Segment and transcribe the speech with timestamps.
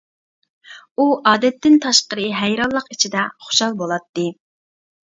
[0.97, 4.29] ئۇ ئادەتتىن تاشقىرى ھەيرانلىق ئىچىدە خۇشال بولاتتى.